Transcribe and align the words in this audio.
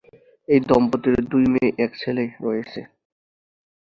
এই 0.47 0.59
দম্পতির 0.69 1.17
দুই 1.31 1.45
মেয়ে 1.53 1.71
ও 1.71 1.79
এক 1.85 1.91
ছেলে 2.01 2.23
রয়েছে। 2.45 2.79